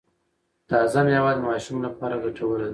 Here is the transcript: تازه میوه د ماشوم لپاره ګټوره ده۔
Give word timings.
تازه 0.69 0.99
میوه 1.07 1.31
د 1.35 1.39
ماشوم 1.47 1.77
لپاره 1.85 2.15
ګټوره 2.23 2.59
ده۔ 2.67 2.69